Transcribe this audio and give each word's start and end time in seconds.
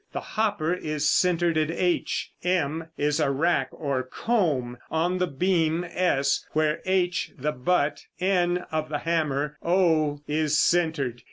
The 0.13 0.19
hopper 0.33 0.73
is 0.73 1.07
centered 1.07 1.59
at 1.59 1.69
h. 1.69 2.31
M 2.43 2.87
is 2.97 3.19
a 3.19 3.29
rack 3.29 3.69
or 3.71 4.01
comb 4.01 4.79
on 4.89 5.19
the 5.19 5.27
beam, 5.27 5.85
s, 5.91 6.43
where, 6.53 6.81
h, 6.87 7.33
the 7.37 7.51
butt, 7.51 8.05
n, 8.19 8.65
of 8.71 8.89
the 8.89 8.97
hammer, 8.97 9.59
o, 9.61 10.21
is 10.27 10.57
centered. 10.57 11.19